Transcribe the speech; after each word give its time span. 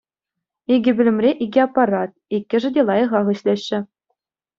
Икӗ 0.73 0.91
пӳлӗмре 0.95 1.31
икӗ 1.43 1.59
аппарат, 1.67 2.11
иккӗшӗ 2.35 2.69
те 2.79 2.87
лайӑхах 2.87 3.27
ӗҫлеҫҫӗ. 3.33 3.79